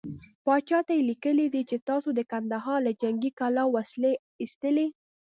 پاچا 0.45 0.79
ته 0.87 0.91
يې 0.97 1.07
ليکلي 1.09 1.47
دي 1.53 1.61
چې 1.69 1.77
تاسو 1.89 2.09
د 2.15 2.19
کندهار 2.31 2.79
له 2.87 2.91
جنګې 3.01 3.31
کلا 3.39 3.63
وسلې 3.75 4.13
ايستلې. 4.41 4.87